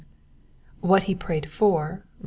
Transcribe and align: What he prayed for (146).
What 0.79 1.03
he 1.03 1.13
prayed 1.13 1.51
for 1.51 2.09
(146). 2.09 2.09